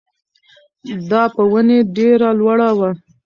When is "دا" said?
1.09-1.23